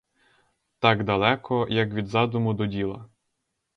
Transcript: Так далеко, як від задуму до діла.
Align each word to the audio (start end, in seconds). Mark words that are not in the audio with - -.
Так 0.79 1.03
далеко, 1.05 1.67
як 1.69 1.89
від 1.93 2.07
задуму 2.07 2.53
до 2.53 2.65
діла. 2.65 3.09